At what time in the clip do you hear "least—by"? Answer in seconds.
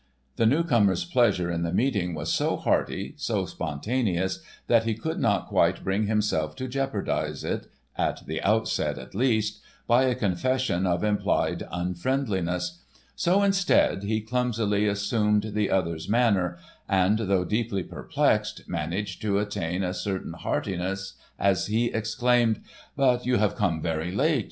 9.13-10.05